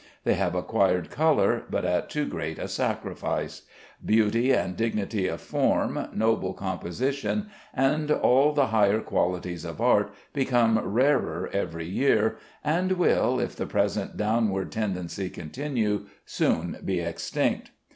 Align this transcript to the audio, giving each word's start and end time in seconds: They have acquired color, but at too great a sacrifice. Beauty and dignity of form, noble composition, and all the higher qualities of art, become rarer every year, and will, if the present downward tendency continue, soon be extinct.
They 0.23 0.33
have 0.33 0.55
acquired 0.55 1.11
color, 1.11 1.65
but 1.69 1.85
at 1.85 2.09
too 2.09 2.25
great 2.25 2.57
a 2.57 2.67
sacrifice. 2.67 3.67
Beauty 4.03 4.51
and 4.51 4.75
dignity 4.75 5.27
of 5.27 5.41
form, 5.41 6.07
noble 6.11 6.55
composition, 6.55 7.49
and 7.71 8.09
all 8.09 8.51
the 8.51 8.69
higher 8.73 8.99
qualities 9.01 9.63
of 9.63 9.79
art, 9.79 10.11
become 10.33 10.79
rarer 10.79 11.51
every 11.53 11.85
year, 11.85 12.37
and 12.63 12.93
will, 12.93 13.39
if 13.39 13.55
the 13.55 13.67
present 13.67 14.17
downward 14.17 14.71
tendency 14.71 15.29
continue, 15.29 16.07
soon 16.25 16.79
be 16.83 16.99
extinct. 16.99 17.69